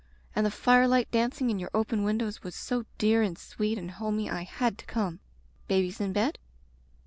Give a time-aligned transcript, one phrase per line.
[0.35, 4.31] And the firelight dancing in your open windows was so dear and sweet and homy
[4.31, 5.19] I had to come.
[5.67, 6.39] Babies in bed